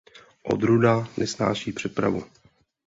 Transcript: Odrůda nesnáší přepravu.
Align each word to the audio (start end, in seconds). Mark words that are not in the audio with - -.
Odrůda 0.43 1.07
nesnáší 1.17 1.71
přepravu. 1.73 2.23